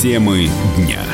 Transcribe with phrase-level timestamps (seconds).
[0.00, 1.04] Темы дня.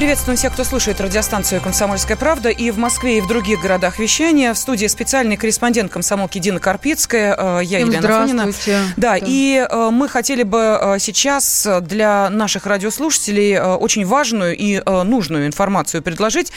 [0.00, 4.54] Приветствуем всех, кто слушает радиостанцию «Комсомольская правда» и в Москве, и в других городах вещания.
[4.54, 7.36] В студии специальный корреспондент комсомолки Дина Карпицкая.
[7.38, 8.46] Э, я Елена Фонина.
[8.46, 14.82] Да, да, и э, мы хотели бы э, сейчас для наших радиослушателей очень важную и
[14.86, 16.50] нужную информацию предложить.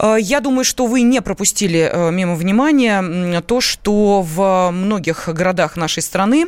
[0.00, 6.46] Я думаю, что вы не пропустили мимо внимания то, что в многих городах нашей страны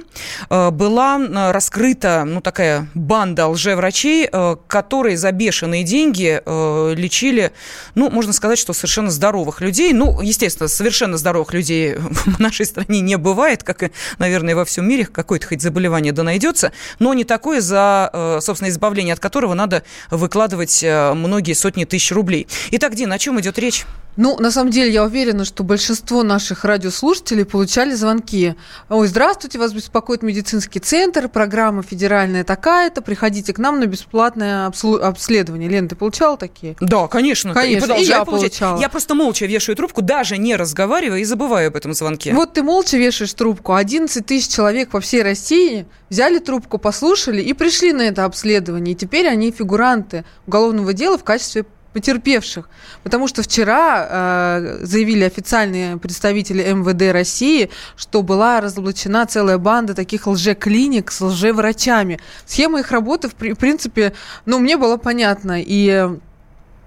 [0.48, 1.18] была
[1.50, 4.30] раскрыта ну, такая банда лжеврачей,
[4.68, 7.52] которые за бешеные деньги э, лечили,
[7.94, 9.92] ну, можно сказать, что совершенно здоровых людей.
[9.92, 14.88] Ну, естественно, совершенно здоровых людей в нашей стране не бывает, как и, наверное, во всем
[14.88, 15.06] мире.
[15.06, 19.82] Какое-то хоть заболевание да найдется, но не такое, за, э, собственно, избавление от которого надо
[20.10, 22.46] выкладывать э, многие сотни тысяч рублей.
[22.72, 23.86] Итак, Дин, о чем идет речь?
[24.18, 28.56] Ну, на самом деле, я уверена, что большинство наших радиослушателей получали звонки.
[28.88, 35.68] Ой, здравствуйте, вас беспокоит медицинский центр, программа федеральная такая-то, приходите к нам на бесплатное обследование.
[35.68, 36.74] Лен, ты получала такие?
[36.80, 37.54] Да, конечно.
[37.54, 38.58] Конечно, и, и я получать.
[38.58, 38.80] получала.
[38.80, 42.34] Я просто молча вешаю трубку, даже не разговаривая, и забываю об этом звонке.
[42.34, 43.74] Вот ты молча вешаешь трубку.
[43.74, 48.94] 11 тысяч человек по всей России взяли трубку, послушали и пришли на это обследование.
[48.94, 52.68] И теперь они фигуранты уголовного дела в качестве потерпевших.
[53.02, 60.26] Потому что вчера э, заявили официальные представители МВД России, что была разоблачена целая банда таких
[60.26, 62.20] лжеклиник с лжеврачами.
[62.46, 64.12] Схема их работы, в, в принципе,
[64.46, 65.62] ну, мне было понятно.
[65.62, 66.08] И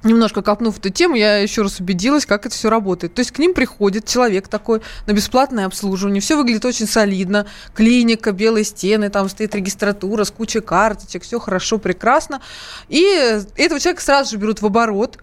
[0.03, 3.13] немножко копнув эту тему, я еще раз убедилась, как это все работает.
[3.13, 8.31] То есть к ним приходит человек такой на бесплатное обслуживание, все выглядит очень солидно, клиника,
[8.31, 12.41] белые стены, там стоит регистратура с кучей карточек, все хорошо, прекрасно.
[12.89, 13.03] И
[13.55, 15.17] этого человека сразу же берут в оборот,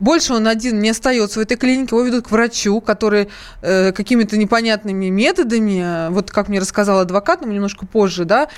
[0.00, 3.28] больше он один не остается в этой клинике, его ведут к врачу, который
[3.62, 8.48] э, какими-то непонятными методами, э, вот как мне рассказал адвокат, но немножко позже, да,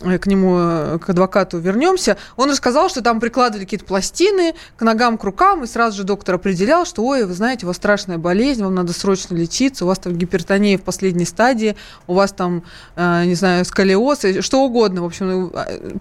[0.00, 5.16] к нему, э, к адвокату вернемся, он рассказал, что там прикладывали какие-то пластины к ногам,
[5.16, 8.62] к рукам, и сразу же доктор определял, что, ой, вы знаете, у вас страшная болезнь,
[8.62, 12.62] вам надо срочно лечиться, у вас там гипертония в последней стадии, у вас там,
[12.96, 15.02] э, не знаю, сколиоз, что угодно.
[15.02, 15.52] В общем,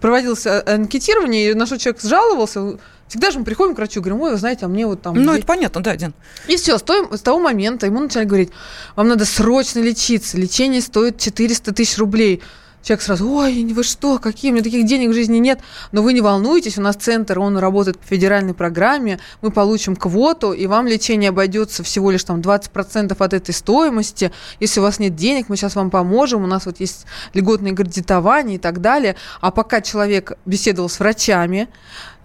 [0.02, 4.32] проводилось анкетирование, и на что человек жаловался, Всегда же мы приходим к врачу, говорим, ой,
[4.32, 5.14] вы знаете, а мне вот там...
[5.14, 6.14] Ну, это понятно, да, Дин.
[6.48, 8.50] И все, с, той, с того момента ему начали говорить,
[8.96, 12.42] вам надо срочно лечиться, лечение стоит 400 тысяч рублей.
[12.86, 15.60] Человек сразу, ой, вы что, какие, у меня таких денег в жизни нет.
[15.92, 20.54] Но вы не волнуйтесь, у нас центр, он работает по федеральной программе, мы получим квоту,
[20.54, 24.32] и вам лечение обойдется всего лишь там 20% от этой стоимости.
[24.60, 28.58] Если у вас нет денег, мы сейчас вам поможем, у нас вот есть льготное кредитование
[28.58, 29.16] и так далее.
[29.42, 31.70] А пока человек беседовал с врачами,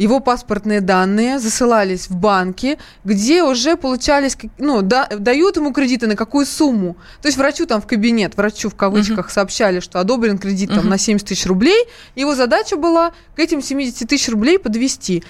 [0.00, 6.16] его паспортные данные засылались в банки, где уже получались, ну, да, дают ему кредиты на
[6.16, 6.96] какую сумму.
[7.20, 9.32] То есть врачу там в кабинет, врачу в кавычках uh-huh.
[9.32, 10.90] сообщали, что одобрен кредит там uh-huh.
[10.90, 11.84] на 70 тысяч рублей.
[12.16, 15.22] Его задача была к этим 70 тысяч рублей подвести.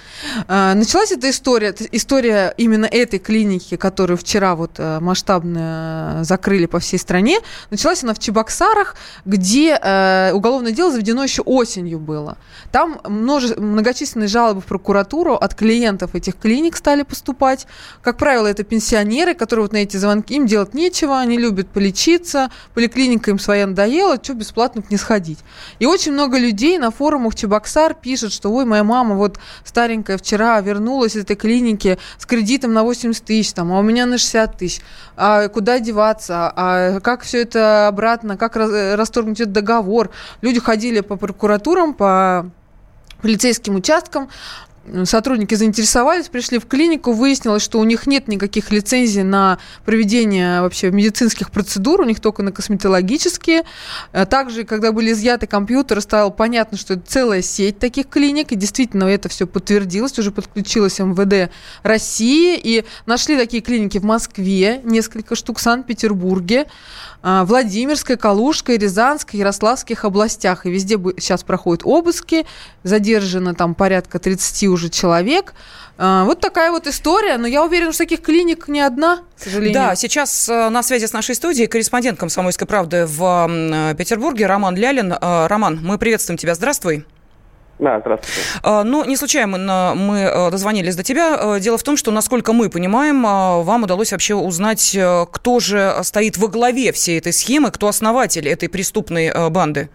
[0.47, 6.79] А, началась эта история, история именно этой клиники, которую вчера вот э, масштабно закрыли по
[6.79, 7.39] всей стране.
[7.71, 8.95] Началась она в Чебоксарах,
[9.25, 12.37] где э, уголовное дело заведено еще осенью было.
[12.71, 17.67] Там множе, многочисленные жалобы в прокуратуру от клиентов этих клиник стали поступать.
[18.01, 22.51] Как правило, это пенсионеры, которые вот на эти звонки, им делать нечего, они любят полечиться,
[22.73, 25.39] поликлиника им своя надоела, что бесплатно к не сходить.
[25.79, 30.59] И очень много людей на форумах Чебоксар пишут, что ой, моя мама вот старенькая вчера
[30.61, 34.57] вернулась из этой клиники с кредитом на 80 тысяч, там, а у меня на 60
[34.57, 34.81] тысяч.
[35.17, 36.51] А куда деваться?
[36.55, 38.37] А как все это обратно?
[38.37, 40.11] Как расторгнуть этот договор?
[40.41, 42.49] Люди ходили по прокуратурам, по
[43.21, 44.29] полицейским участкам.
[45.03, 50.89] Сотрудники заинтересовались, пришли в клинику, выяснилось, что у них нет никаких лицензий на проведение вообще
[50.89, 53.61] медицинских процедур, у них только на косметологические.
[54.11, 58.55] А также, когда были изъяты компьютеры, стало понятно, что это целая сеть таких клиник, и
[58.55, 61.51] действительно это все подтвердилось, уже подключилось МВД
[61.83, 66.65] России, и нашли такие клиники в Москве, несколько штук в Санкт-Петербурге.
[67.23, 70.65] А, Владимирской, Калужской, Рязанской, Ярославских областях.
[70.65, 72.45] И везде сейчас проходят обыски,
[72.83, 75.53] задержано там порядка 30 уже человек.
[75.97, 79.73] А, вот такая вот история, но я уверена, что таких клиник не одна, к сожалению.
[79.73, 85.13] Да, сейчас э, на связи с нашей студией корреспондент «Комсомольской правды» в Петербурге Роман Лялин.
[85.13, 87.05] Э, Роман, мы приветствуем тебя, здравствуй.
[87.81, 88.59] Да, здравствуйте.
[88.61, 91.55] А, ну, не случайно мы э, дозвонились до тебя.
[91.55, 94.95] Э, дело в том, что, насколько мы понимаем, э, вам удалось вообще узнать,
[95.31, 99.89] кто же стоит во главе всей этой схемы, кто основатель этой преступной банды.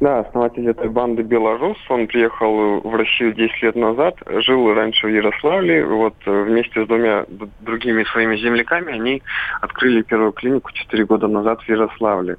[0.00, 1.78] Да, основатель этой банды Белорус.
[1.88, 5.86] Он приехал в Россию 10 лет назад, жил раньше в Ярославле.
[5.86, 7.26] Вот вместе с двумя
[7.60, 9.22] другими своими земляками они
[9.60, 12.38] открыли первую клинику 4 года назад в Ярославле.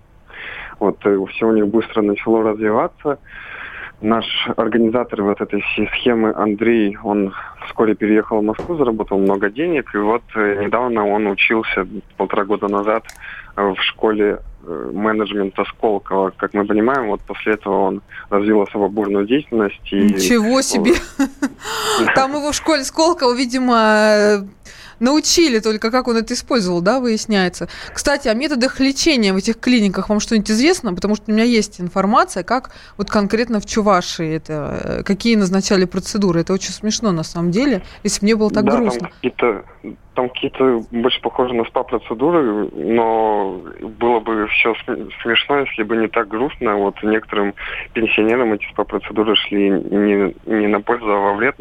[0.80, 3.20] Вот все у них быстро начало развиваться.
[4.02, 4.26] Наш
[4.58, 7.34] организатор вот этой всей схемы Андрей, он
[7.68, 11.88] вскоре переехал в Москву, заработал много денег, и вот э, недавно он учился
[12.18, 13.04] полтора года назад
[13.56, 16.32] э, в школе э, менеджмента Сколково.
[16.36, 19.92] Как мы понимаем, вот после этого он развил особо бурную деятельность.
[19.92, 20.02] И...
[20.02, 20.94] Ничего себе!
[22.16, 24.48] Там его в школе Сколково, видимо,
[25.02, 27.68] научили только, как он это использовал, да, выясняется.
[27.94, 30.94] Кстати, о методах лечения в этих клиниках вам что-нибудь известно?
[30.94, 35.86] Потому что у меня есть информация, как вот конкретно в Чувашии это, э, какие назначали
[35.86, 36.42] процедуры.
[36.42, 39.00] Это очень смешно на самом деле, если бы мне было так да, грустно.
[39.00, 39.64] Там какие-то
[40.22, 44.76] там какие-то больше похожи на СПА-процедуры, но было бы все
[45.24, 46.76] смешно, если бы не так грустно.
[46.76, 47.54] Вот некоторым
[47.94, 51.56] пенсионерам эти СПА-процедуры шли не, не на пользу, а во вред.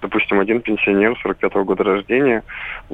[0.00, 2.44] Допустим, один пенсионер 45-го года рождения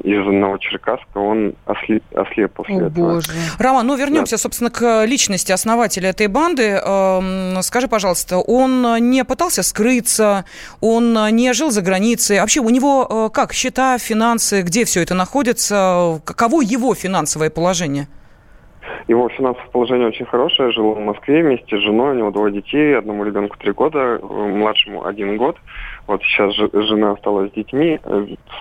[0.03, 3.13] из Новочеркасска, он ослеп, ослеп после О, этого.
[3.13, 3.31] Боже.
[3.59, 4.37] Роман, ну вернемся, да.
[4.37, 6.81] собственно, к личности основателя этой банды.
[6.83, 10.45] Эм, скажи, пожалуйста, он не пытался скрыться,
[10.79, 12.39] он не жил за границей.
[12.39, 16.21] Вообще у него э, как, счета, финансы, где все это находится?
[16.25, 18.07] Каково его финансовое положение?
[19.07, 20.71] Его финансовое положение очень хорошее.
[20.71, 25.05] Жил в Москве вместе с женой, у него двое детей, одному ребенку три года, младшему
[25.05, 25.57] один год.
[26.07, 27.99] Вот сейчас жена осталась с детьми.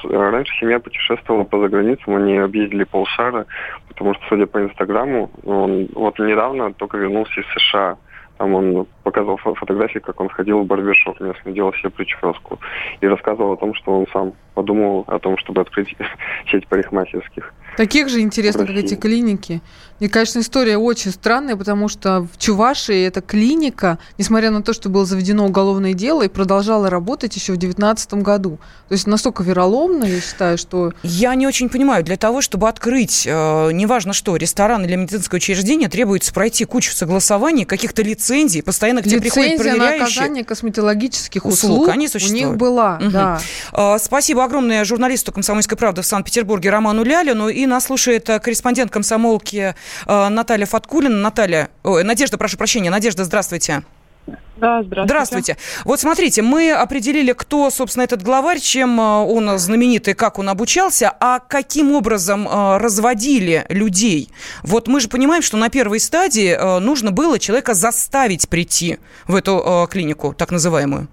[0.04, 3.46] Раньше семья путешествовала по заграницам, они объездили полшара,
[3.88, 7.96] потому что, судя по Инстаграму, он вот недавно только вернулся из США.
[8.38, 12.58] Там он показывал фотографии, как он ходил в барбершоп местный, делал себе прическу.
[13.00, 15.96] И рассказывал о том, что он сам подумал о том, чтобы открыть
[16.50, 17.52] сеть парикмахерских.
[17.76, 19.62] Таких же интересно, как эти клиники.
[20.00, 24.88] Мне, конечно, история очень странная, потому что в Чувашии эта клиника, несмотря на то, что
[24.88, 28.58] было заведено уголовное дело, и продолжала работать еще в 2019 году.
[28.88, 30.92] То есть настолько вероломно, я считаю, что...
[31.02, 32.02] Я не очень понимаю.
[32.02, 37.64] Для того, чтобы открыть, э, неважно что, ресторан или медицинское учреждение, требуется пройти кучу согласований,
[37.64, 39.98] каких-то лицензий, постоянно к тебе приходят проверяющие.
[39.98, 42.44] на оказание косметологических услуг, услуг они существуют.
[42.44, 43.10] у них была, угу.
[43.10, 43.40] да.
[43.72, 47.48] Э, спасибо огромное журналисту «Комсомольской правды» в Санкт-Петербурге Роману Лялину.
[47.48, 49.74] И нас слушает э, корреспондент комсомолки
[50.06, 51.16] э, Наталья Фаткулина.
[51.16, 52.90] Наталья, ой, Надежда, прошу прощения.
[52.90, 53.82] Надежда, здравствуйте.
[54.26, 55.04] Да, здравствуйте.
[55.04, 55.56] Здравствуйте.
[55.84, 61.10] Вот смотрите, мы определили, кто, собственно, этот главарь, чем э, он знаменитый, как он обучался,
[61.18, 64.28] а каким образом разводили людей.
[64.62, 69.88] Вот мы же понимаем, что на первой стадии нужно было человека заставить прийти в эту
[69.90, 71.08] клинику, так называемую.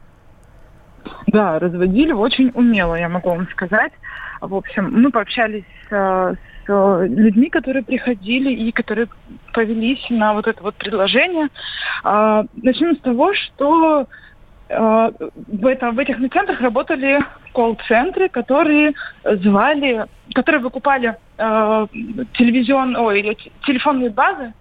[1.27, 3.93] Да, разводили очень умело, я могу вам сказать.
[4.41, 6.37] В общем, мы пообщались с
[6.67, 9.07] людьми, которые приходили и которые
[9.53, 11.49] повелись на вот это вот предложение.
[12.03, 14.07] А, начнем с того, что
[14.69, 15.11] а,
[15.47, 17.19] в, это, в этих центрах работали
[17.53, 18.93] колл-центры, которые
[19.23, 20.05] звали,
[20.35, 21.87] которые выкупали э,
[22.33, 23.35] телевизион, ой,
[23.65, 24.53] телефонные базы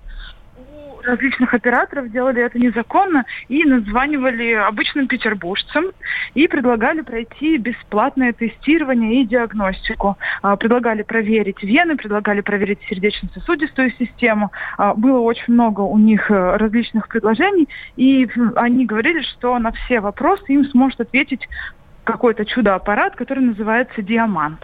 [1.06, 5.86] различных операторов делали это незаконно и названивали обычным петербуржцам
[6.34, 10.16] и предлагали пройти бесплатное тестирование и диагностику.
[10.42, 14.52] А, предлагали проверить вены, предлагали проверить сердечно-сосудистую систему.
[14.76, 20.00] А, было очень много у них э, различных предложений, и они говорили, что на все
[20.00, 21.48] вопросы им сможет ответить
[22.06, 24.62] какой-то чудо-аппарат, который называется диамант.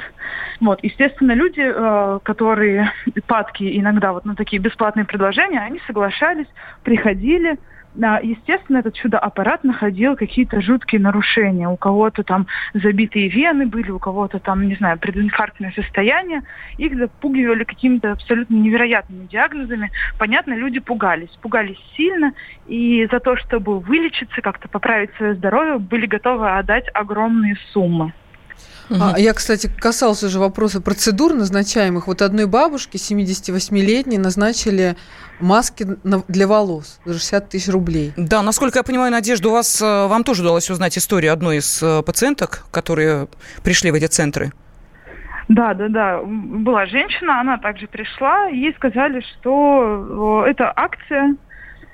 [0.61, 2.93] Вот, естественно, люди, э, которые
[3.27, 6.47] падки иногда вот на такие бесплатные предложения, они соглашались,
[6.85, 7.59] приходили,
[7.95, 11.69] естественно, этот чудо-аппарат находил какие-то жуткие нарушения.
[11.69, 16.43] У кого-то там забитые вены были, у кого-то там, не знаю, прединфарктное состояние.
[16.79, 19.91] Их запугивали какими-то абсолютно невероятными диагнозами.
[20.19, 21.31] Понятно, люди пугались.
[21.41, 22.33] Пугались сильно.
[22.67, 28.13] И за то, чтобы вылечиться, как-то поправить свое здоровье, были готовы отдать огромные суммы.
[28.91, 32.07] А, я, кстати, касался уже вопроса процедур назначаемых.
[32.07, 34.97] Вот одной бабушке, 78-летней, назначили
[35.41, 35.87] маски
[36.29, 38.13] для волос за 60 тысяч рублей.
[38.17, 41.83] Да, насколько я понимаю, Надежда, у вас, э, вам тоже удалось узнать историю одной из
[41.83, 43.29] э, пациенток, которые
[43.63, 44.53] пришли в эти центры.
[45.49, 46.21] Да, да, да.
[46.25, 51.37] Была женщина, она также пришла, ей сказали, что это акция,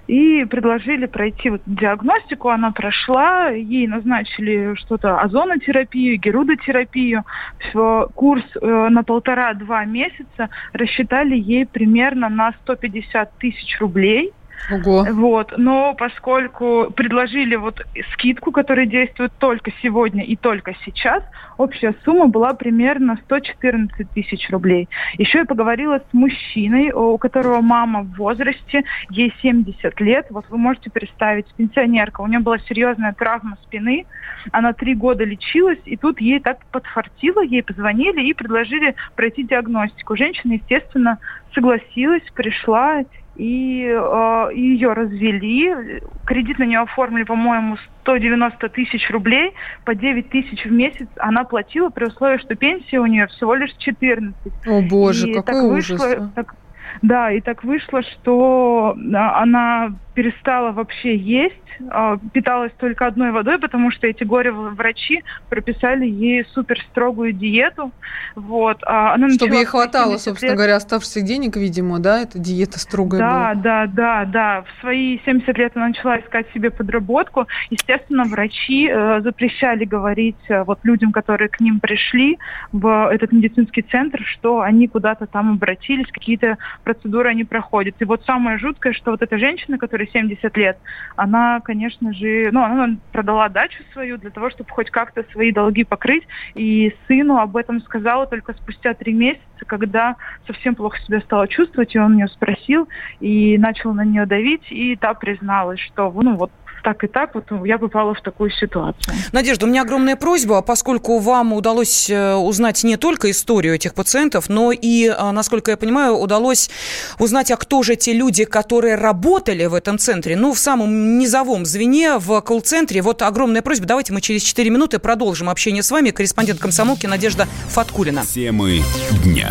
[0.09, 2.49] и предложили пройти вот диагностику.
[2.49, 7.25] Она прошла, ей назначили что-то озонотерапию, герудотерапию.
[7.59, 14.33] Все, курс э, на полтора-два месяца рассчитали ей примерно на 150 тысяч рублей.
[14.71, 15.07] Ого.
[15.11, 15.55] Вот.
[15.57, 17.81] Но поскольку предложили вот
[18.13, 21.23] скидку, которая действует только сегодня и только сейчас,
[21.57, 24.89] общая сумма была примерно 114 тысяч рублей.
[25.17, 30.27] Еще я поговорила с мужчиной, у которого мама в возрасте, ей 70 лет.
[30.31, 34.07] Вот вы можете представить, пенсионерка, у нее была серьезная травма спины,
[34.53, 40.17] она три года лечилась, и тут ей так подфартило, ей позвонили и предложили пройти диагностику.
[40.17, 41.19] Женщина, естественно,
[41.55, 43.03] согласилась, пришла
[43.39, 46.03] и э, ее развели.
[46.27, 49.55] Кредит на нее оформили, по-моему, 190 тысяч рублей,
[49.85, 53.73] по 9 тысяч в месяц она платила при условии, что пенсия у нее всего лишь
[53.79, 54.35] 14.
[54.67, 56.01] О боже, и какой так ужас.
[56.01, 56.31] Вышло, а.
[56.35, 56.55] так,
[57.03, 61.55] да, и так вышло, что а, она перестала вообще есть,
[61.91, 67.93] а, питалась только одной водой, потому что эти горе-врачи прописали ей супер строгую диету.
[68.35, 68.79] Вот.
[68.85, 70.57] А она Чтобы ей хватало, собственно лет...
[70.57, 73.55] говоря, оставшихся денег, видимо, да, эта диета строгая да, была.
[73.55, 74.63] Да, да, да.
[74.63, 77.47] В свои 70 лет она начала искать себе подработку.
[77.71, 82.39] Естественно, врачи э, запрещали говорить э, вот людям, которые к ним пришли
[82.73, 87.97] в этот медицинский центр, что они куда-то там обратились, какие-то процедуры они проходят.
[87.99, 90.79] И вот самое жуткое, что вот эта женщина, которая 70 лет,
[91.17, 95.85] она, конечно же, ну, она продала дачу свою для того, чтобы хоть как-то свои долги
[95.85, 96.27] покрыть.
[96.55, 100.17] И сыну об этом сказала только спустя три месяца, когда
[100.47, 102.89] совсем плохо себя стала чувствовать, и он ее спросил,
[103.21, 106.51] и начал на нее давить, и та призналась, что, ну, вот
[106.83, 109.15] так и так вот я попала в такую ситуацию.
[109.33, 114.49] Надежда, у меня огромная просьба, поскольку вам удалось э, узнать не только историю этих пациентов,
[114.49, 116.71] но и, э, насколько я понимаю, удалось
[117.19, 121.65] узнать, а кто же те люди, которые работали в этом центре, ну, в самом низовом
[121.65, 123.03] звене, в колл-центре.
[123.03, 126.11] Вот огромная просьба, давайте мы через 4 минуты продолжим общение с вами.
[126.11, 128.25] Корреспондент комсомолки Надежда Фаткулина.
[128.25, 128.83] Темы
[129.25, 129.51] дня.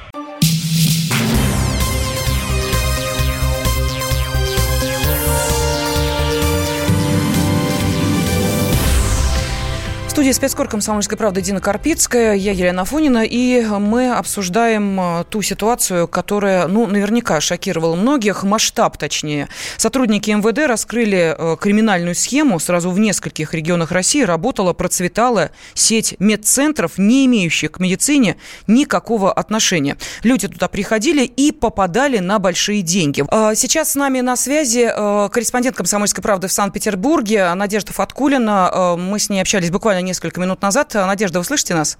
[10.21, 16.07] Студии спецкор «Комсомольской правды» Дина Карпицкая, я Елена Афонина, и мы обсуждаем э, ту ситуацию,
[16.07, 19.47] которая, ну, наверняка шокировала многих, масштаб точнее.
[19.77, 26.99] Сотрудники МВД раскрыли э, криминальную схему, сразу в нескольких регионах России работала, процветала сеть медцентров,
[26.99, 28.37] не имеющих к медицине
[28.67, 29.97] никакого отношения.
[30.21, 33.25] Люди туда приходили и попадали на большие деньги.
[33.27, 38.97] А сейчас с нами на связи э, корреспондент «Комсомольской правды» в Санкт-Петербурге Надежда Фаткулина.
[38.99, 40.93] Мы с ней общались буквально несколько минут назад.
[40.93, 41.97] Надежда, вы слышите нас?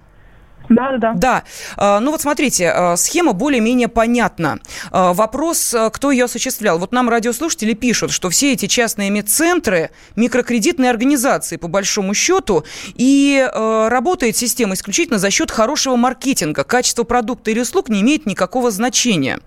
[0.69, 1.13] Да, да.
[1.15, 1.43] Да.
[1.77, 4.59] А, ну вот смотрите, а, схема более-менее понятна.
[4.91, 6.79] А, вопрос, кто ее осуществлял.
[6.79, 12.63] Вот нам радиослушатели пишут, что все эти частные медцентры, микрокредитные организации, по большому счету,
[12.95, 16.63] и работает система исключительно за счет хорошего маркетинга.
[16.63, 19.39] Качество продукта или услуг не имеет никакого значения.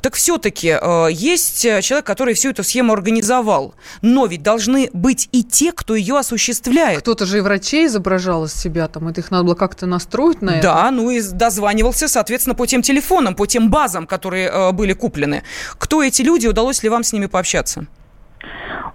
[0.00, 0.78] Так все-таки
[1.10, 3.74] есть человек, который всю эту схему организовал.
[4.02, 7.00] Но ведь должны быть и те, кто ее осуществляет.
[7.00, 10.57] Кто-то же и врачей изображал из себя, там, это их надо было как-то настроить на
[10.58, 10.68] это.
[10.68, 15.42] Да, ну и дозванивался, соответственно, по тем телефонам, по тем базам, которые э, были куплены.
[15.78, 17.86] Кто эти люди, удалось ли вам с ними пообщаться?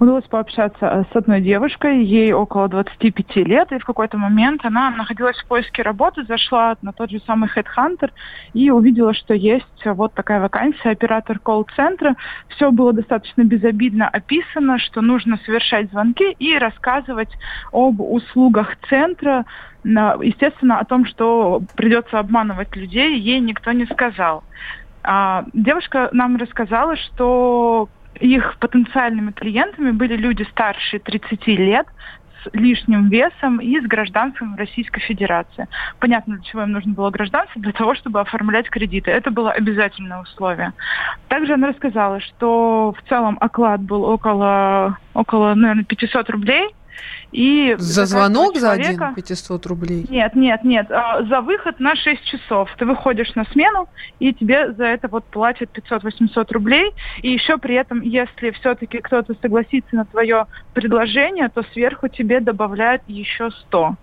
[0.04, 4.92] Удалось пообщаться э, с одной девушкой, ей около 25 лет, и в какой-то момент она
[4.92, 8.12] находилась в поиске работы, зашла на тот же самый Headhunter
[8.54, 12.18] и увидела, что есть вот такая вакансия, оператор колл-центра.
[12.50, 17.32] Все было достаточно безобидно описано, что нужно совершать звонки и рассказывать
[17.72, 19.46] об услугах центра,
[19.86, 24.44] естественно, о том, что придется обманывать людей, ей никто не сказал.
[25.02, 27.88] А, девушка нам рассказала, что
[28.20, 31.88] их потенциальными клиентами были люди старше 30 лет,
[32.44, 35.68] с лишним весом и с гражданством Российской Федерации.
[36.00, 39.12] Понятно, для чего им нужно было гражданство, для того, чтобы оформлять кредиты.
[39.12, 40.74] Это было обязательное условие.
[41.30, 46.70] Также она рассказала, что в целом оклад был около, около наверное, 500 рублей–
[47.32, 48.94] и за звонок человека...
[48.94, 50.06] за один 500 рублей?
[50.10, 50.92] Нет, нет, нет.
[50.92, 52.70] А, за выход на 6 часов.
[52.78, 56.92] Ты выходишь на смену, и тебе за это вот платят 500-800 рублей.
[57.22, 63.02] И еще при этом, если все-таки кто-то согласится на твое предложение, то сверху тебе добавляют
[63.08, 63.96] еще 100.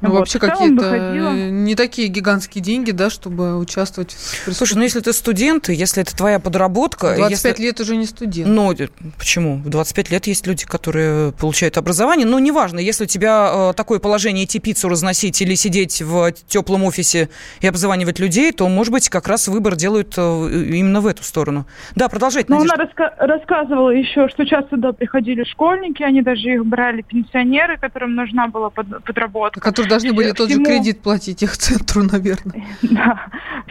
[0.00, 0.18] Ну, вот.
[0.20, 5.68] вообще какие-то не такие гигантские деньги, да, чтобы участвовать в Слушай, ну если ты студент,
[5.68, 7.14] если это твоя подработка...
[7.16, 7.62] 25 если...
[7.62, 8.48] лет уже не студент.
[8.48, 8.74] Ну,
[9.18, 9.56] почему?
[9.56, 12.26] В 25 лет есть люди, которые получают образование.
[12.26, 16.84] Но неважно, если у тебя э, такое положение идти пиццу разносить или сидеть в теплом
[16.84, 17.28] офисе
[17.60, 21.66] и обзванивать людей, то, может быть, как раз выбор делают э, именно в эту сторону.
[21.94, 26.66] Да, продолжайте, Ну, она раска- рассказывала еще, что часто туда приходили школьники, они даже их
[26.66, 29.60] брали пенсионеры, которым нужна была под- подработка.
[29.86, 32.64] Которые же должны были тот же кредит платить их центру, наверное.
[32.96, 33.26] Да,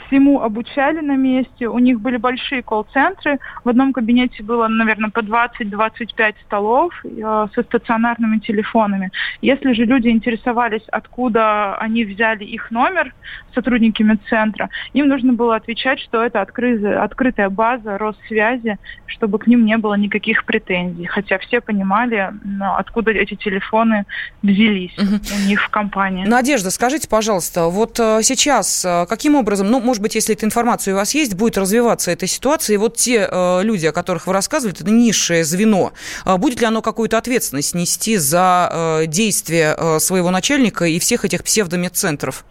[0.07, 1.67] всему обучали на месте.
[1.67, 3.39] У них были большие колл-центры.
[3.63, 9.11] В одном кабинете было, наверное, по 20-25 столов э, со стационарными телефонами.
[9.41, 13.13] Если же люди интересовались, откуда они взяли их номер,
[13.53, 19.65] сотрудники медцентра, им нужно было отвечать, что это открытая, открытая база Россвязи, чтобы к ним
[19.65, 21.05] не было никаких претензий.
[21.05, 24.05] Хотя все понимали, ну, откуда эти телефоны
[24.41, 25.15] взялись угу.
[25.15, 26.04] у них в компании.
[26.09, 30.93] Надежда, скажите, пожалуйста, вот э, сейчас э, каким образом, ну, может быть, если эта информация
[30.93, 34.33] у вас есть, будет развиваться эта ситуация, и вот те э, люди, о которых вы
[34.33, 35.93] рассказывали, это низшее звено,
[36.25, 41.43] будет ли оно какую-то ответственность нести за э, действия э, своего начальника и всех этих
[41.43, 42.45] псевдомедцентров?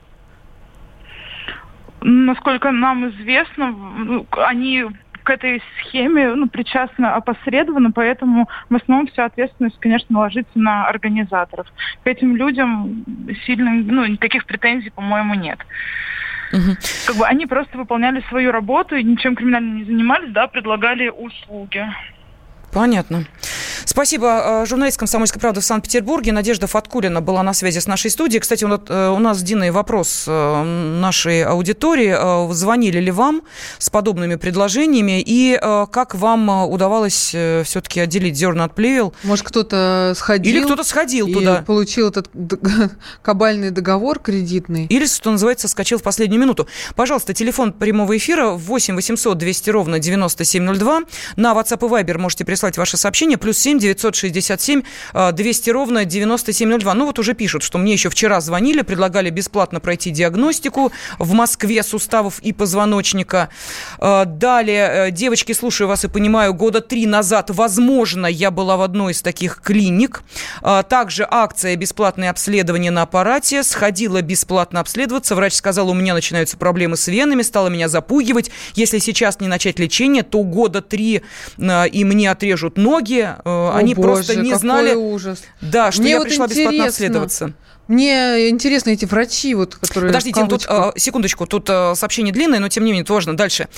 [2.00, 4.84] Насколько нам известно, ну, они
[5.25, 11.66] к этой схеме ну, причастны опосредованно, поэтому в основном вся ответственность, конечно, ложится на организаторов.
[12.04, 13.04] К этим людям
[13.47, 15.59] сильно, ну, никаких претензий, по-моему, нет.
[16.52, 16.76] Угу.
[17.07, 21.85] Как бы они просто выполняли свою работу и ничем криминальным не занимались, да, предлагали услуги.
[22.75, 23.25] Понятно.
[23.85, 24.62] Спасибо.
[24.62, 28.40] Э, журналист «Комсомольской правды» в Санкт-Петербурге Надежда Фаткулина была на связи с нашей студией.
[28.40, 32.52] Кстати, э, у нас с Диной вопрос э, нашей аудитории.
[32.52, 33.43] Звонили ли вам
[33.78, 35.23] с подобными предложениями?
[35.25, 35.57] И
[35.90, 39.14] как вам удавалось все-таки отделить зерна от плевел?
[39.23, 40.52] Может, кто-то сходил?
[40.52, 41.62] Или кто-то сходил туда.
[41.64, 42.28] получил этот
[43.23, 44.87] кабальный договор кредитный?
[44.87, 46.66] Или, что называется, скачал в последнюю минуту.
[46.97, 51.02] Пожалуйста, телефон прямого эфира 8 800 200 ровно 9702.
[51.37, 53.37] На WhatsApp и Viber можете прислать ваши сообщения.
[53.37, 54.83] Плюс 7 967
[55.33, 56.94] 200 ровно 9702.
[56.94, 61.83] Ну вот уже пишут, что мне еще вчера звонили, предлагали бесплатно пройти диагностику в Москве
[61.83, 63.50] суставов и позвоночника.
[63.99, 68.83] А, далее, э, девочки, слушаю вас и понимаю, года три назад, возможно, я была в
[68.83, 70.23] одной из таких клиник.
[70.62, 73.62] А, также акция «Бесплатное обследование на аппарате».
[73.62, 75.35] Сходила бесплатно обследоваться.
[75.35, 78.50] Врач сказал, у меня начинаются проблемы с венами, стала меня запугивать.
[78.75, 81.23] Если сейчас не начать лечение, то года три
[81.59, 83.28] и мне отрежут ноги.
[83.45, 85.43] О, Они боже, просто не знали, ужас.
[85.60, 86.71] да, что Мне я вот пришла интересно.
[86.71, 87.52] бесплатно обследоваться.
[87.86, 90.08] Мне интересны эти врачи, вот, которые...
[90.08, 93.36] Подождите, тут, э, секундочку, тут э, сообщение длинное, но тем не менее, важно.
[93.36, 93.69] Дальше.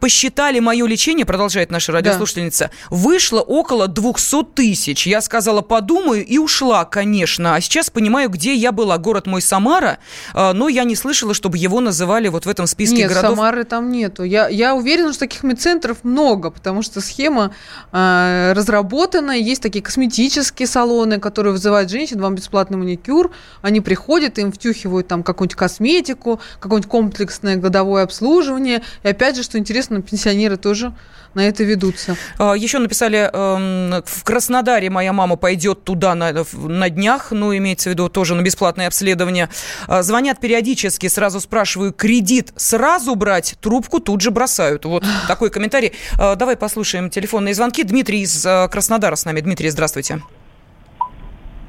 [0.00, 2.96] Посчитали мое лечение, продолжает наша радиослушательница, да.
[2.96, 5.06] вышло около 200 тысяч.
[5.06, 7.54] Я сказала, подумаю, и ушла, конечно.
[7.54, 8.98] А сейчас понимаю, где я была.
[8.98, 9.98] Город мой Самара,
[10.34, 13.36] а, но я не слышала, чтобы его называли вот в этом списке Нет, городов.
[13.36, 14.22] Самары там нету.
[14.22, 17.54] Я, я уверена, что таких медцентров много, потому что схема
[17.92, 19.32] э, разработана.
[19.32, 23.32] Есть такие косметические салоны, которые вызывают женщин, вам бесплатный маникюр.
[23.62, 28.82] Они приходят, им втюхивают там какую-нибудь косметику, какое-нибудь комплексное годовое обслуживание.
[29.02, 30.92] И опять же, что интересно, интересно, пенсионеры тоже
[31.34, 32.16] на это ведутся.
[32.38, 37.90] А, Еще написали, эм, в Краснодаре моя мама пойдет туда на, на днях, ну, имеется
[37.90, 39.48] в виду тоже на бесплатное обследование.
[39.86, 44.84] А, звонят периодически, сразу спрашиваю, кредит сразу брать, трубку тут же бросают.
[44.84, 45.92] Вот такой комментарий.
[46.18, 47.82] А, давай послушаем телефонные звонки.
[47.82, 49.40] Дмитрий из Краснодара с нами.
[49.40, 50.22] Дмитрий, здравствуйте.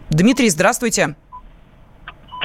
[0.10, 1.16] Дмитрий, здравствуйте.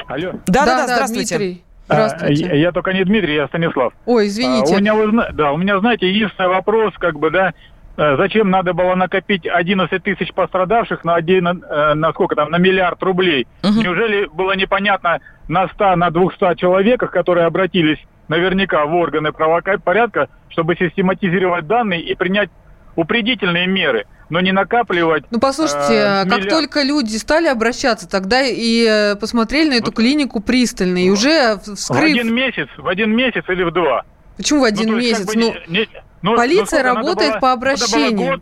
[0.07, 0.33] Алло.
[0.47, 1.37] Да, да, да, здравствуйте.
[1.37, 1.62] Дмитрий.
[1.85, 2.45] Здравствуйте.
[2.45, 3.93] Я, я только не Дмитрий, я Станислав.
[4.05, 4.73] Ой, извините.
[4.73, 7.53] А, у меня, да, у меня, знаете, единственный вопрос, как бы, да,
[7.97, 12.57] э, зачем надо было накопить 11 тысяч пострадавших на, один, э, на сколько там, на
[12.57, 13.47] миллиард рублей?
[13.63, 13.81] Угу.
[13.81, 20.75] Неужели было непонятно на 100, на 200 человеках, которые обратились наверняка в органы правопорядка, чтобы
[20.75, 22.49] систематизировать данные и принять
[22.95, 24.05] упредительные меры?
[24.29, 25.25] Но не накапливать.
[25.31, 29.95] Ну, послушайте, э, как только люди стали обращаться, тогда и э, посмотрели на эту вот.
[29.95, 32.01] клинику пристально, и уже вскрыв...
[32.01, 34.03] В один месяц, в один месяц или в два.
[34.37, 35.25] Почему в один ну, месяц?
[35.25, 35.87] Как бы ну, не, не,
[36.21, 38.41] ну, полиция ну, работает было, по обращению.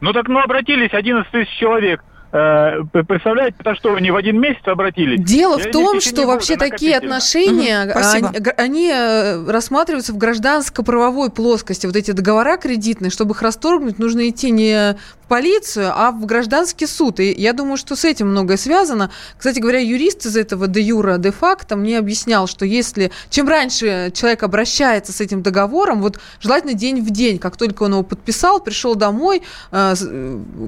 [0.00, 2.02] Ну так ну обратились 11 тысяч человек.
[2.36, 5.20] Э, представляете, это что, они в один месяц обратились?
[5.20, 11.30] Дело Я в том, что вообще такие отношения, угу, они, они э, рассматриваются в гражданско-правовой
[11.30, 11.86] плоскости.
[11.86, 16.86] Вот эти договора кредитные, чтобы их расторгнуть, нужно идти не в полицию, а в гражданский
[16.86, 17.18] суд.
[17.18, 19.10] И я думаю, что с этим многое связано.
[19.38, 24.12] Кстати говоря, юрист из этого де юра, де факто мне объяснял, что если чем раньше
[24.14, 28.60] человек обращается с этим договором, вот желательно день в день, как только он его подписал,
[28.60, 29.94] пришел домой, э,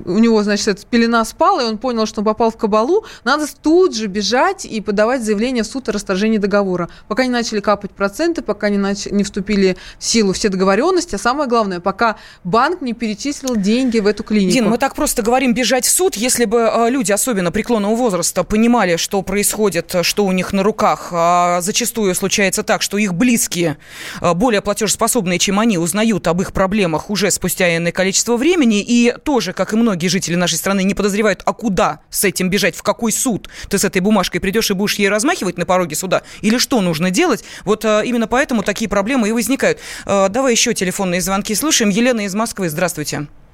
[0.07, 3.47] у него, значит, эта пелена спала, и он понял, что он попал в кабалу, надо
[3.63, 6.89] тут же бежать и подавать заявление в суд о расторжении договора.
[7.09, 9.07] Пока не начали капать проценты, пока не, нач...
[9.07, 14.07] не вступили в силу все договоренности, а самое главное, пока банк не перечислил деньги в
[14.07, 14.56] эту клинику.
[14.57, 18.43] Дин, мы так просто говорим бежать в суд, если бы э, люди, особенно преклонного возраста,
[18.43, 21.09] понимали, что происходит, что у них на руках.
[21.13, 23.77] А зачастую случается так, что их близкие,
[24.23, 29.15] э, более платежеспособные, чем они, узнают об их проблемах уже спустя иное количество времени, и
[29.25, 32.83] тоже, как и многие жители нашей страны, не подозревают, а куда с этим бежать, в
[32.83, 36.57] какой суд ты с этой бумажкой придешь и будешь ей размахивать на пороге суда, или
[36.57, 37.45] что нужно делать.
[37.67, 39.81] Вот именно поэтому такие проблемы и возникают.
[40.07, 41.91] Давай еще телефонные звонки слушаем.
[41.91, 43.17] Елена из Москвы, здравствуйте.
[43.17, 43.46] Здравствуйте.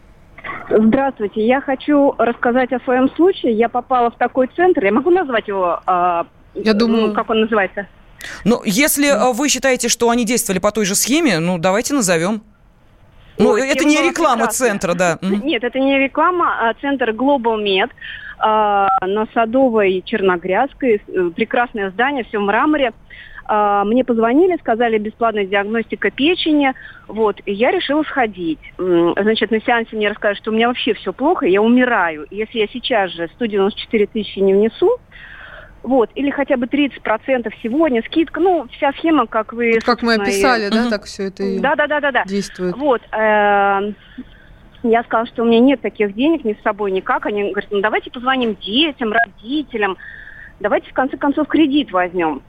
[1.34, 3.52] Я хочу рассказать о своем случае.
[3.52, 4.84] Я попала в такой центр.
[4.84, 5.80] Я могу назвать его?
[5.86, 6.24] Э,
[6.54, 7.08] я думаю...
[7.08, 7.86] Ну, как он называется?
[8.44, 9.32] Ну, если mm.
[9.32, 12.42] вы считаете, что они действовали по той же схеме, ну, давайте назовем.
[13.38, 14.66] Ну, Ой, это не реклама прекрасно.
[14.66, 15.18] центра, да.
[15.22, 17.90] Нет, это не реклама, а центр Global Med
[18.38, 21.02] а, на Садовой Черногрязской.
[21.06, 22.92] Э, прекрасное здание, все в мраморе.
[23.54, 26.72] А, мне позвонили, сказали бесплатная диагностика печени,
[27.06, 28.60] вот, и я решила сходить.
[28.78, 32.26] Значит, на сеансе мне расскажут, что у меня вообще все плохо, я умираю.
[32.30, 34.96] Если я сейчас же 194 тысячи не внесу,
[35.82, 39.72] вот, или хотя бы 30% сегодня, скидка, ну, вся схема, как вы...
[39.74, 40.70] Вот как мы описали, и...
[40.70, 42.24] да, так все это и да, да, да, да, да.
[42.24, 42.74] действует.
[42.78, 43.92] Вот, э,
[44.82, 47.26] я сказала, что у меня нет таких денег ни с собой никак.
[47.26, 49.98] Они говорят, ну давайте позвоним детям, родителям,
[50.58, 52.40] давайте в конце концов кредит возьмем.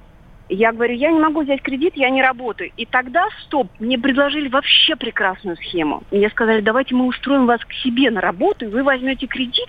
[0.54, 2.72] Я говорю, я не могу взять кредит, я не работаю.
[2.78, 6.04] И тогда, стоп, мне предложили вообще прекрасную схему.
[6.12, 9.68] Мне сказали, давайте мы устроим вас к себе на работу, и вы возьмете кредит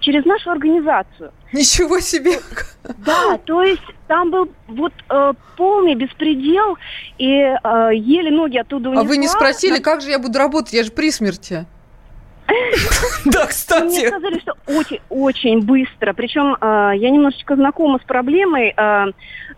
[0.00, 1.32] через нашу организацию.
[1.52, 2.38] Ничего себе!
[3.04, 6.78] Да, то есть там был вот э, полный беспредел,
[7.18, 9.04] и э, еле ноги оттуда унесла.
[9.04, 10.72] А вы не спросили, как же я буду работать?
[10.72, 11.66] Я же при смерти.
[13.24, 13.84] Да, кстати.
[13.84, 16.12] Мне сказали, что очень, очень быстро.
[16.12, 18.74] Причем э, я немножечко знакома с проблемой.
[18.76, 19.06] Э,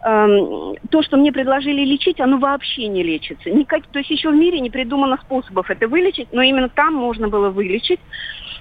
[0.05, 3.51] э, то, что мне предложили лечить, оно вообще не лечится.
[3.51, 7.29] Никак, то есть еще в мире не придумано способов это вылечить, но именно там можно
[7.29, 8.01] было вылечить.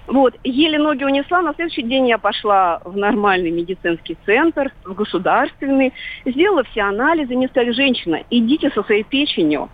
[0.06, 5.94] Вот, еле ноги унесла, на следующий день я пошла в нормальный медицинский центр, в государственный,
[6.26, 9.70] сделала все анализы, мне сказали, женщина, идите со своей печенью,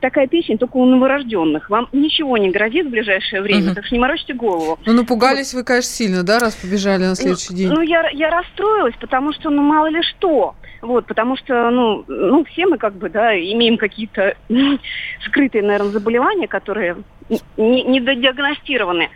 [0.00, 1.70] такая печень только у новорожденных.
[1.70, 3.74] Вам ничего не грозит в ближайшее время, угу.
[3.76, 4.78] так что не морочьте голову.
[4.86, 5.60] Ну, напугались вот.
[5.60, 7.68] вы, конечно, сильно, да, раз побежали на следующий ну, день?
[7.70, 10.54] Ну, я, я расстроилась, потому что, ну, мало ли что.
[10.82, 14.34] Вот, потому что, ну, ну, все мы как бы, да, имеем какие-то
[15.26, 16.96] скрытые, наверное, заболевания, которые
[17.56, 19.10] не, не додиагностированы.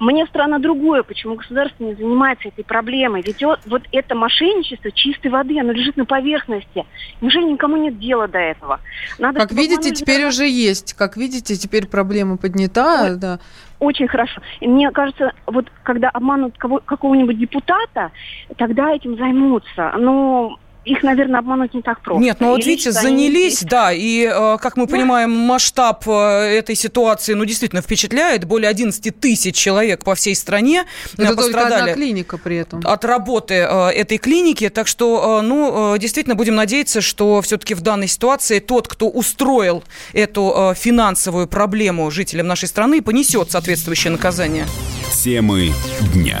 [0.00, 3.22] Мне странно другое, почему государство не занимается этой проблемой.
[3.22, 6.84] Ведь вот, вот это мошенничество чистой воды, оно лежит на поверхности.
[7.20, 8.80] Неужели никому нет дела до этого?
[9.18, 10.28] Надо, как видите, теперь за...
[10.28, 10.94] уже есть.
[10.94, 13.04] Как видите, теперь проблема поднята.
[13.04, 13.38] Ой, да.
[13.78, 14.40] Очень хорошо.
[14.60, 18.10] И мне кажется, вот когда обманут кого, какого-нибудь депутата,
[18.56, 19.92] тогда этим займутся.
[19.96, 22.22] Но их, наверное, обмануть не так просто.
[22.22, 26.10] Нет, ну вот видите, занялись, да, и, э, как мы понимаем, масштаб э,
[26.58, 28.44] этой ситуации, ну, действительно впечатляет.
[28.44, 30.84] Более 11 тысяч человек по всей стране
[31.16, 32.82] Это пострадали одна клиника при этом.
[32.84, 34.68] от работы э, этой клиники.
[34.68, 40.74] Так что, ну, действительно, будем надеяться, что все-таки в данной ситуации тот, кто устроил эту
[40.76, 44.66] финансовую проблему жителям нашей страны, понесет соответствующее наказание.
[45.12, 45.72] Темы
[46.12, 46.40] дня.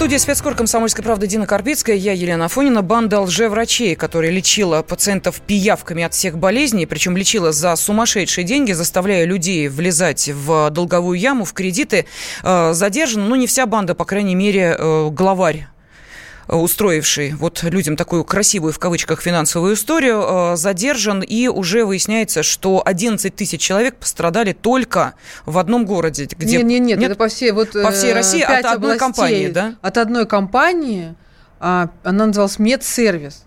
[0.00, 2.80] Студии спецкор комсомольской правды Дина Карпицкая, я Елена Афонина.
[2.80, 9.26] Банда лжеврачей, которая лечила пациентов пиявками от всех болезней, причем лечила за сумасшедшие деньги, заставляя
[9.26, 12.06] людей влезать в долговую яму, в кредиты,
[12.42, 13.26] э, задержана.
[13.26, 15.66] Ну, не вся банда, по крайней мере, э, главарь
[16.48, 22.82] устроивший вот людям такую красивую в кавычках финансовую историю, э, задержан, и уже выясняется, что
[22.84, 25.14] 11 тысяч человек пострадали только
[25.46, 26.28] в одном городе.
[26.36, 26.58] Где...
[26.58, 29.74] Нет, нет, нет, нет, это по всей, вот, по всей России от одной компании, да?
[29.82, 31.14] От одной компании,
[31.58, 33.44] а, она называлась Медсервис.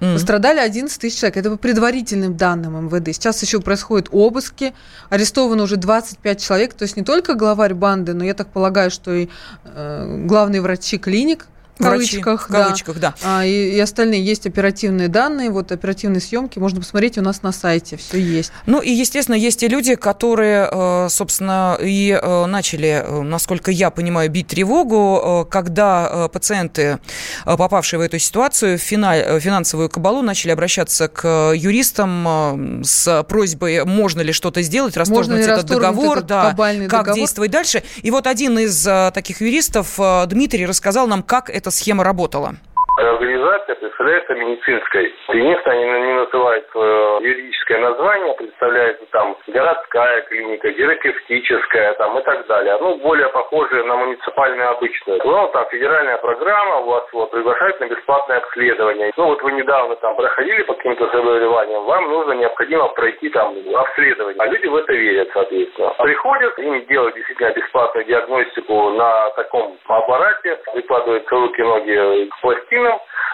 [0.00, 0.12] Mm.
[0.14, 1.38] Пострадали 11 тысяч человек.
[1.38, 3.14] Это по предварительным данным МВД.
[3.14, 4.74] Сейчас еще происходят обыски.
[5.08, 6.74] Арестовано уже 25 человек.
[6.74, 9.28] То есть не только главарь банды, но я так полагаю, что и
[9.64, 11.46] э, главные врачи клиник
[11.78, 13.14] в кавычках, в кавычках, да.
[13.22, 13.40] да.
[13.40, 17.52] А, и, и остальные есть оперативные данные, вот оперативные съемки можно посмотреть у нас на
[17.52, 18.50] сайте, все есть.
[18.64, 23.90] Ну и естественно есть и люди, которые, э, собственно, и э, начали, э, насколько я
[23.90, 26.98] понимаю, бить тревогу, когда пациенты,
[27.44, 34.32] попавшие в эту ситуацию, в финансовую кабалу, начали обращаться к юристам с просьбой, можно ли
[34.32, 37.14] что-то сделать, расторгнуть этот договор, этот да, как договор?
[37.14, 37.82] действовать дальше.
[38.02, 42.54] И вот один из таких юристов, Дмитрий, рассказал нам, как эта схема работала.
[42.96, 45.14] Организация представляется медицинской.
[45.28, 52.46] Единственное, они не называют свое юридическое название, представляется там городская клиника, терапевтическая там и так
[52.46, 52.78] далее.
[52.80, 55.20] Ну, более похожие на муниципальную обычную.
[55.22, 59.12] Ну, там федеральная программа, у вас вот приглашают на бесплатное обследование.
[59.16, 64.40] Ну, вот вы недавно там проходили по каким-то заболеваниям, вам нужно необходимо пройти там обследование.
[64.42, 65.92] А люди в это верят, соответственно.
[65.98, 72.85] Приходят, им делают действительно бесплатную диагностику на таком аппарате, прикладываются руки-ноги к пластинам,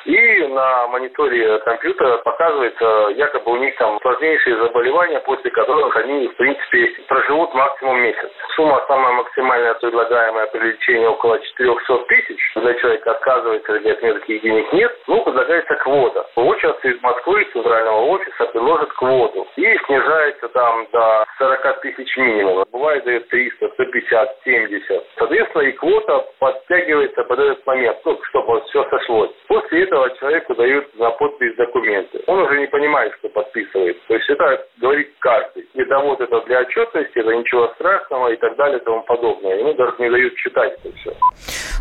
[0.04, 6.36] и на мониторе компьютера показывается, якобы у них там сложнейшие заболевания, после которых они, в
[6.36, 8.30] принципе, проживут максимум месяц.
[8.56, 12.38] Сумма самая максимальная предлагаемая при лечении около 400 тысяч.
[12.54, 16.26] Когда человек отказывается, говорит, мне таких денег нет, ну, предлагается квота.
[16.34, 19.46] Получается, из Москвы, из центрального офиса предложат квоту.
[19.56, 22.64] И снижается там до 40 тысяч минимум.
[22.72, 25.04] Бывает дает 300, 150, 70.
[25.18, 29.30] Соответственно, и квота подтягивается под этот момент, ну, чтобы все сошлось.
[29.48, 32.22] После этого человеку дают на подпись документы.
[32.26, 33.96] Он уже не понимает, что подписывает.
[34.06, 35.68] То есть это говорит каждый.
[35.74, 39.58] И да вот это для отчетности, это ничего страшного и так далее и тому подобное.
[39.58, 41.12] Ему даже не дают читать это все.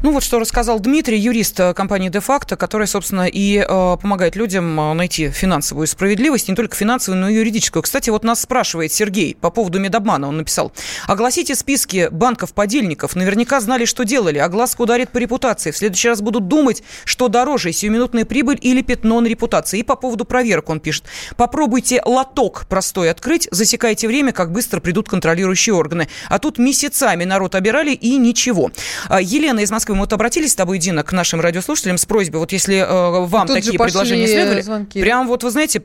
[0.03, 4.79] Ну вот что рассказал Дмитрий, юрист э, компании «Де-факто», который, собственно, и э, помогает людям
[4.79, 7.83] э, найти финансовую справедливость, не только финансовую, но и юридическую.
[7.83, 10.27] Кстати, вот нас спрашивает Сергей по поводу медобмана.
[10.27, 10.71] Он написал,
[11.05, 13.15] огласите списки банков-подельников.
[13.15, 14.39] Наверняка знали, что делали.
[14.39, 15.69] Огласка ударит по репутации.
[15.69, 19.81] В следующий раз будут думать, что дороже, сиюминутная прибыль или пятно на репутации.
[19.81, 21.03] И по поводу проверок он пишет.
[21.37, 26.07] Попробуйте лоток простой открыть, засекайте время, как быстро придут контролирующие органы.
[26.27, 28.71] А тут месяцами народ обирали и ничего.
[29.07, 32.39] А, Елена из Москвы, мы вот обратились с тобой, Дина, к нашим радиослушателям с просьбой,
[32.39, 35.01] вот если э, вам тут такие предложения следовали, звонки.
[35.01, 35.81] прям вот, вы знаете,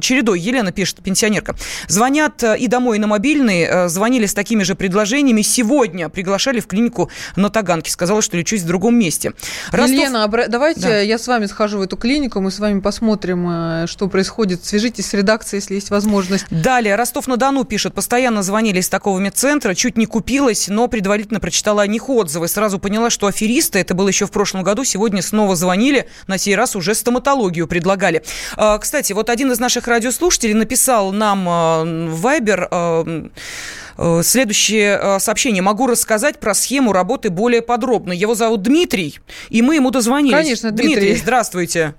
[0.00, 1.54] чередой, Елена пишет, пенсионерка,
[1.86, 6.66] звонят э, и домой на мобильный, э, звонили с такими же предложениями, сегодня приглашали в
[6.66, 9.32] клинику на Таганке, сказала, что лечусь в другом месте.
[9.70, 9.90] Ростов...
[9.90, 10.48] Елена, обра...
[10.48, 11.00] давайте да.
[11.00, 14.64] я с вами схожу в эту клинику, мы с вами посмотрим, э, что происходит.
[14.64, 16.46] Свяжитесь с редакцией, если есть возможность.
[16.50, 21.86] Далее, Ростов-на-Дону пишет, постоянно звонили из такого медцентра, чуть не купилась, но предварительно прочитала о
[21.86, 22.48] них отзывы.
[22.48, 26.54] Сразу поняла, что аферисты, это было еще в прошлом году, сегодня снова звонили, на сей
[26.54, 28.22] раз уже стоматологию предлагали.
[28.56, 33.30] А, кстати, вот один из наших радиослушателей написал нам э, в Viber
[33.96, 35.62] э, следующее сообщение.
[35.62, 38.12] Могу рассказать про схему работы более подробно.
[38.12, 40.36] Его зовут Дмитрий, и мы ему дозвонились.
[40.36, 40.94] Конечно, Дмитрий.
[40.94, 41.94] Дмитрий, здравствуйте.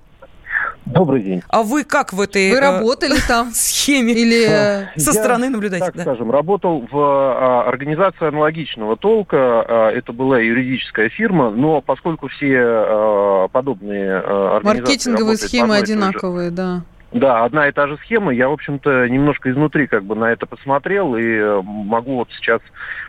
[0.92, 1.42] Добрый день.
[1.48, 3.50] А вы как в этой Вы э, работали там?
[3.52, 4.12] схеме?
[4.12, 5.80] Или со стороны наблюдать?
[5.80, 9.36] Так скажем, работал в а, организации аналогичного толка.
[9.36, 14.80] А, это была юридическая фирма, но поскольку все а, подобные организации...
[14.80, 16.82] Маркетинговые схемы одинаковые, да.
[17.12, 18.32] Да, одна и та же схема.
[18.32, 22.60] Я, в общем-то, немножко изнутри как бы на это посмотрел и э, могу вот сейчас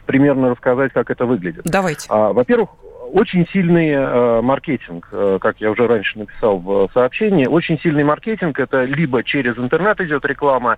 [0.08, 1.62] примерно рассказать, как это выглядит.
[1.66, 2.08] Давайте.
[2.10, 2.70] Во-первых,
[3.14, 8.60] очень сильный э, маркетинг, э, как я уже раньше написал в сообщении, очень сильный маркетинг
[8.60, 10.78] это либо через интернет идет реклама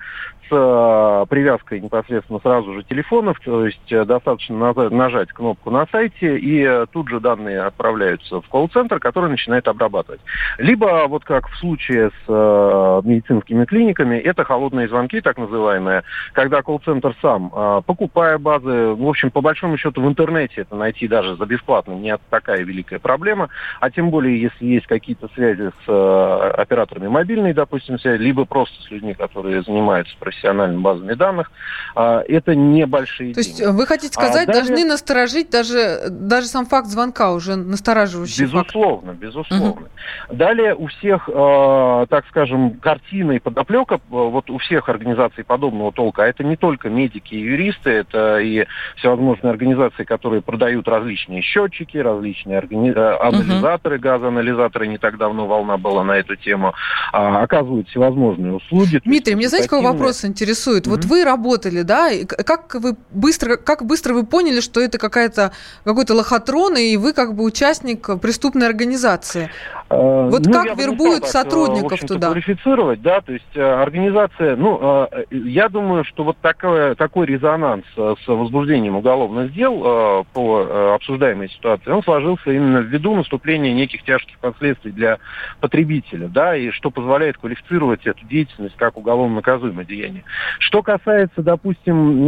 [0.49, 6.37] с э, привязкой непосредственно сразу же телефонов, то есть э, достаточно нажать кнопку на сайте
[6.37, 10.21] и э, тут же данные отправляются в колл-центр, который начинает обрабатывать.
[10.57, 16.61] Либо вот как в случае с э, медицинскими клиниками, это холодные звонки, так называемые, когда
[16.61, 21.35] колл-центр сам, э, покупая базы, в общем, по большому счету в интернете это найти даже
[21.35, 23.49] за бесплатно не такая великая проблема.
[23.79, 28.81] А тем более, если есть какие-то связи с э, операторами мобильной, допустим, связи, либо просто
[28.83, 31.51] с людьми, которые занимаются профессиональными базами данных,
[31.95, 33.61] э, это небольшие То деньги.
[33.61, 34.63] есть вы хотите сказать, а далее...
[34.63, 39.19] должны насторожить даже, даже сам факт звонка уже настораживающий Безусловно, факт.
[39.19, 39.69] безусловно.
[39.69, 39.89] Угу.
[40.31, 45.91] Далее у всех, э, так скажем, картина и подоплека, э, вот у всех организаций подобного
[45.91, 48.65] толка, а это не только медики и юристы, это и
[48.97, 52.91] всевозможные организации, которые продают различные счетчики, различные органи...
[52.91, 54.03] Э, анализаторы, угу.
[54.03, 56.73] газоанализаторы, не так давно волна была на эту тему,
[57.11, 59.01] а, оказывают всевозможные услуги.
[59.03, 60.87] Дмитрий, мне знаете, какой вопрос интересует?
[60.87, 60.95] Угу.
[60.95, 65.51] Вот вы работали, да, и как вы быстро, как быстро вы поняли, что это какая-то
[65.83, 69.49] какой-то лохотрон, и вы как бы участник преступной организации?
[69.93, 72.27] Э, вот ну, как вербуют так, сотрудников туда?
[72.27, 78.95] Квалифицировать, да, то есть организация, ну, я думаю, что вот такое, такой резонанс с возбуждением
[78.95, 85.19] уголовных дел по обсуждаемой ситуации, он сложился именно ввиду наступления неких тяжких последствий для
[85.59, 90.23] потребителя, да, и что позволяет квалифицировать эту деятельность как уголовно наказуемое деяние.
[90.59, 92.25] Что касается, допустим,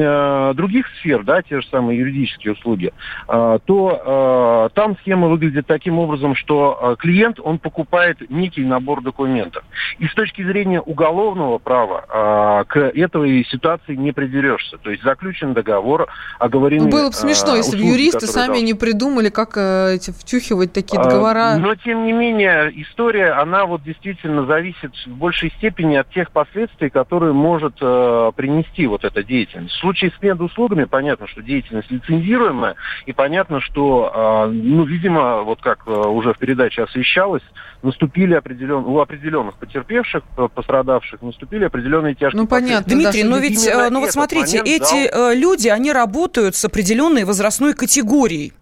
[0.56, 2.94] других сфер, да, те же самые юридические услуги,
[3.28, 9.64] то там схема выглядит таким образом, что клиент, он покупает некий набор документов.
[10.00, 14.78] И с точки зрения уголовного права к этой ситуации не придерешься.
[14.78, 16.08] То есть заключен договор,
[16.40, 16.86] оговорены...
[16.86, 18.66] Ну, было бы смешно, если бы юристы сами должны...
[18.66, 21.58] не придумали, как эти, втюхивать такие договора.
[21.58, 26.90] Но, тем не менее, история, она вот действительно зависит в большей степени от тех последствий,
[26.90, 29.76] которые может э, принести вот эта деятельность.
[29.76, 35.62] В случае с медуслугами понятно, что деятельность лицензируемая, и понятно, что, э, ну, видимо, вот
[35.62, 37.44] как э, уже в передаче освещалось,
[37.82, 38.86] наступили определен...
[38.86, 42.94] у определенных потерпевших, пострадавших, наступили определенные тяжкие Ну, понятно.
[42.94, 45.32] Дмитрий, но ведь, э, ну вот смотрите, эти дал...
[45.32, 48.54] Э, люди, они работают с определенной возрастной категорией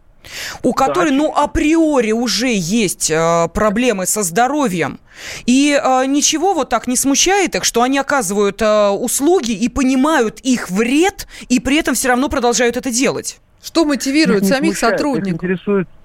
[0.62, 1.16] у которой, да.
[1.16, 5.00] ну, априори уже есть э, проблемы со здоровьем.
[5.46, 10.40] И э, ничего вот так не смущает их, что они оказывают э, услуги и понимают
[10.40, 13.40] их вред, и при этом все равно продолжают это делать.
[13.62, 15.44] Что мотивирует самих смущает, сотрудников?
[15.44, 16.03] Их интересует Э,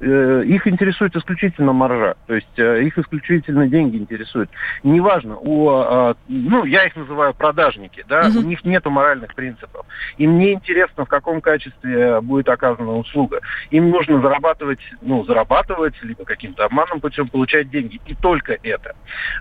[0.00, 4.50] их интересует исключительно маржа, то есть э, их исключительно деньги интересуют.
[4.82, 8.38] Неважно, у, а, ну, я их называю продажники, да, угу.
[8.38, 9.86] у них нет моральных принципов.
[10.18, 13.40] Им не интересно, в каком качестве будет оказана услуга.
[13.70, 18.00] Им нужно зарабатывать, ну, зарабатывать, либо каким-то обманным путем получать деньги.
[18.06, 18.94] И только это.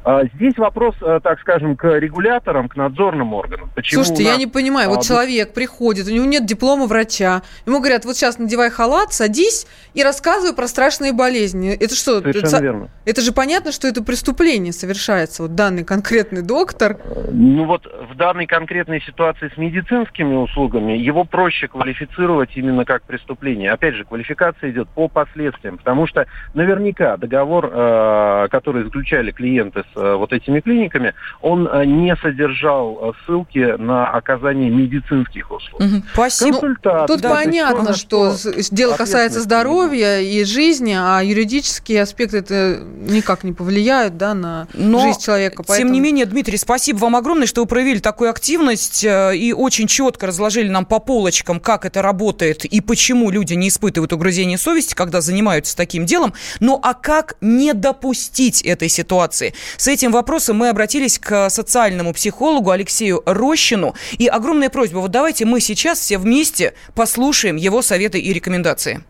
[0.04, 3.70] А, здесь вопрос, э, так скажем, к регуляторам, к надзорным органам.
[3.76, 4.34] Почему Слушайте, нас...
[4.34, 8.15] я не понимаю, вот а, человек приходит, у него нет диплома врача, ему говорят, вот
[8.15, 11.74] сейчас надевай халат, садись и рассказывай рассказываю про страшные болезни.
[11.74, 12.20] Это что?
[12.20, 12.90] Совершенно это, верно.
[13.06, 15.44] Это же понятно, что это преступление совершается.
[15.44, 16.98] Вот данный конкретный доктор.
[17.32, 23.72] Ну вот в данной конкретной ситуации с медицинскими услугами его проще квалифицировать именно как преступление.
[23.72, 29.98] Опять же, квалификация идет по последствиям, потому что наверняка договор, э, который заключали клиенты с
[29.98, 35.82] э, вот этими клиниками, он э, не содержал ссылки на оказание медицинских услуг.
[35.82, 36.04] Угу.
[36.14, 36.60] Спасибо.
[37.08, 38.34] Тут да, понятно, что
[38.72, 45.00] дело касается здоровья и жизни, а юридические аспекты это никак не повлияют да, на Но,
[45.00, 45.63] жизнь человека.
[45.63, 45.89] Поэтому...
[45.89, 49.88] Тем не менее, Дмитрий, спасибо вам огромное, что вы проявили такую активность э, и очень
[49.88, 54.93] четко разложили нам по полочкам, как это работает и почему люди не испытывают угрызения совести,
[54.93, 56.34] когда занимаются таким делом.
[56.60, 59.54] Ну а как не допустить этой ситуации?
[59.78, 63.95] С этим вопросом мы обратились к социальному психологу Алексею Рощину.
[64.17, 69.04] И огромная просьба, вот давайте мы сейчас все вместе послушаем его советы и рекомендации.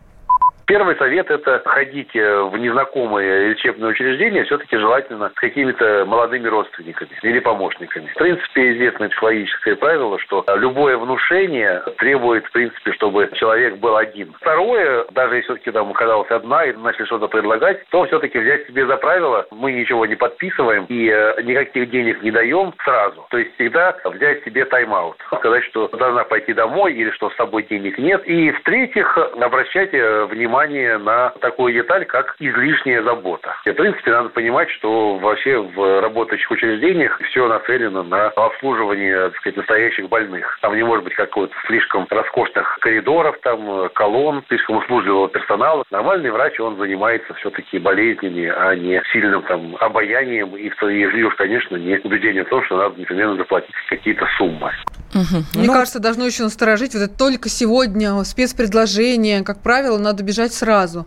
[0.68, 7.38] Первый совет– это ходить в незнакомые лечебные учреждения все-таки желательно с какими-то молодыми родственниками или
[7.38, 8.06] помощниками.
[8.08, 14.34] В принципе, известное психологическое правило, что любое внушение требует, в принципе, чтобы человек был один.
[14.42, 18.86] Второе, даже если все-таки там оказалась одна и начали что-то предлагать, то все-таки взять себе
[18.86, 23.26] за правило, мы ничего не подписываем и э, никаких денег не даем сразу.
[23.30, 25.16] То есть всегда взять себе тайм-аут.
[25.38, 28.22] Сказать, что должна пойти домой или что с собой денег нет.
[28.26, 33.54] И в-третьих, обращать э, внимание внимание на такую деталь, как излишняя забота.
[33.64, 39.36] И, в принципе, надо понимать, что вообще в работающих учреждениях все нацелено на обслуживание, так
[39.36, 40.58] сказать, настоящих больных.
[40.60, 45.84] Там не может быть какого-то слишком роскошных коридоров, там, колонн, слишком услужливого персонала.
[45.90, 51.76] Нормальный врач, он занимается все-таки болезнями, а не сильным там обаянием и, и уж, конечно,
[51.76, 54.72] не убеждением в том, что надо непременно заплатить какие-то суммы.
[55.14, 55.44] Угу.
[55.54, 59.42] Мне ну, кажется, должно еще насторожить вот это только сегодня спецпредложение.
[59.42, 61.06] Как правило, надо бежать сразу.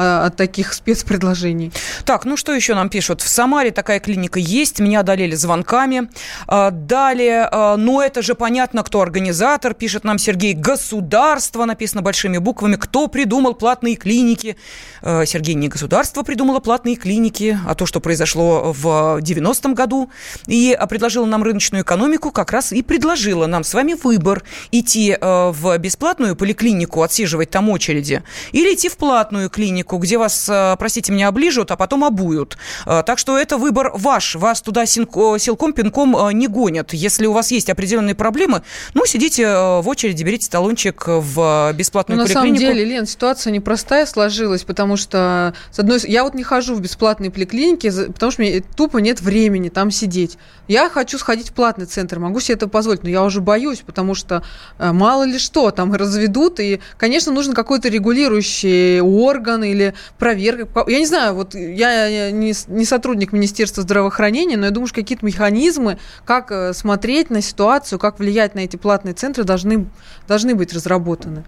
[0.00, 1.72] А, от таких спецпредложений.
[2.04, 3.20] Так, ну что еще нам пишут?
[3.20, 6.08] В Самаре такая клиника есть, меня одолели звонками.
[6.46, 10.54] А, далее, а, ну это же понятно, кто организатор, пишет нам Сергей.
[10.54, 12.76] Государство, написано большими буквами.
[12.76, 14.56] Кто придумал платные клиники?
[15.02, 20.10] Сергей, не государство придумало платные клиники, а то, что произошло в 90-м году.
[20.46, 24.44] И предложило нам рыночную экономику, как раз и предложило нам с вами выбор.
[24.70, 30.48] Идти в бесплатную поликлинику, отсиживать там очереди, или идти в платную клинику, клинику, где вас,
[30.48, 32.56] э, простите меня, оближут, а потом обуют.
[32.86, 34.36] Э, так что это выбор ваш.
[34.36, 36.92] Вас туда силком, пинком э, не гонят.
[36.92, 38.62] Если у вас есть определенные проблемы,
[38.94, 42.54] ну, сидите в очереди, берите талончик в бесплатную ну, поликлинику.
[42.54, 46.74] На самом деле, Лен, ситуация непростая сложилась, потому что, с одной я вот не хожу
[46.74, 50.38] в бесплатные поликлиники, потому что мне тупо нет времени там сидеть.
[50.68, 54.14] Я хочу сходить в платный центр, могу себе это позволить, но я уже боюсь, потому
[54.14, 54.42] что
[54.78, 60.84] мало ли что, там разведут, и, конечно, нужен какой-то регулирующий орган или или проверка.
[60.86, 62.52] Я не знаю, вот я не,
[62.84, 68.18] сотрудник Министерства здравоохранения, но я думаю, что какие-то механизмы, как э, смотреть на ситуацию, как
[68.18, 69.86] влиять на эти платные центры, должны,
[70.26, 71.44] должны быть разработаны.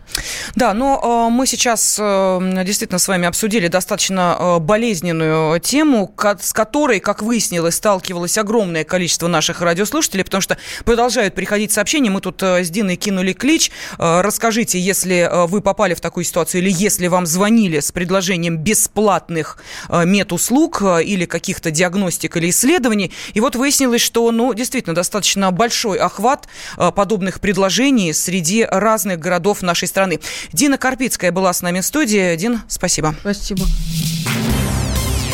[0.54, 7.00] Да, но э, мы сейчас э, действительно с вами обсудили достаточно болезненную тему, с которой,
[7.00, 12.10] как выяснилось, сталкивалось огромное количество наших радиослушателей, потому что продолжают приходить сообщения.
[12.10, 13.70] Мы тут с Диной кинули клич.
[13.98, 18.09] Расскажите, если вы попали в такую ситуацию или если вам звонили с предложением
[18.56, 19.58] бесплатных
[19.88, 23.12] э, медуслуг э, или каких-то диагностик или исследований.
[23.34, 29.62] И вот выяснилось, что, ну, действительно, достаточно большой охват э, подобных предложений среди разных городов
[29.62, 30.20] нашей страны.
[30.52, 32.36] Дина Карпицкая была с нами в студии.
[32.36, 33.14] Дин, спасибо.
[33.20, 33.64] Спасибо.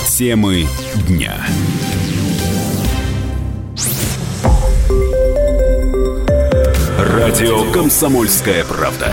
[0.09, 0.67] Темы
[1.09, 1.47] дня.
[6.99, 9.13] Радио «Комсомольская правда».